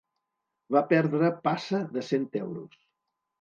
Va 0.75 0.81
perdre 0.93 1.29
passa 1.49 1.83
de 1.99 2.05
cent 2.09 2.27
euros. 2.41 2.81